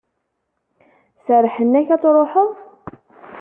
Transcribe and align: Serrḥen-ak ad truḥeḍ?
Serrḥen-ak 1.25 1.87
ad 1.95 2.01
truḥeḍ? 2.01 2.49